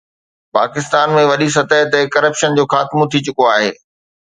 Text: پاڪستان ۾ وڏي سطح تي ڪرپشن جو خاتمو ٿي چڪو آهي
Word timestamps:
پاڪستان 0.57 1.07
۾ 1.17 1.23
وڏي 1.29 1.49
سطح 1.57 1.79
تي 1.93 2.01
ڪرپشن 2.13 2.49
جو 2.57 2.63
خاتمو 2.73 3.03
ٿي 3.11 3.19
چڪو 3.25 3.43
آهي 3.55 3.69